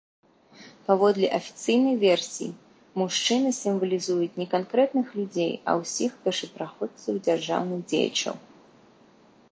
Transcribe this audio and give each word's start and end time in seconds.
Паводле 0.85 1.27
афіцыйнай 1.39 1.95
версіі 2.05 2.55
мужчыны 3.01 3.49
сімвалізуюць 3.59 4.37
не 4.43 4.47
канкрэтных 4.55 5.07
людзей, 5.21 5.53
а 5.69 5.79
ўсіх 5.85 6.11
першапраходцаў 6.25 7.11
і 7.21 7.27
дзяржаўных 7.29 7.79
дзеячаў. 7.93 8.35